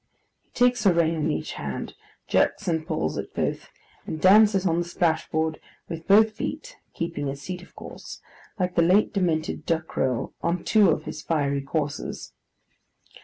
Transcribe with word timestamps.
He 0.41 0.49
takes 0.49 0.83
a 0.87 0.93
rein 0.95 1.13
in 1.13 1.29
each 1.29 1.51
hand; 1.53 1.93
jerks 2.27 2.67
and 2.67 2.87
pulls 2.87 3.19
at 3.19 3.35
both; 3.35 3.69
and 4.07 4.19
dances 4.19 4.65
on 4.65 4.79
the 4.79 4.83
splashboard 4.87 5.59
with 5.87 6.07
both 6.07 6.31
feet 6.31 6.77
(keeping 6.95 7.27
his 7.27 7.43
seat, 7.43 7.61
of 7.61 7.75
course) 7.75 8.19
like 8.57 8.73
the 8.73 8.81
late 8.81 9.15
lamented 9.15 9.63
Ducrow 9.63 10.33
on 10.41 10.63
two 10.63 10.89
of 10.89 11.03
his 11.03 11.21
fiery 11.21 11.61
coursers. 11.61 12.33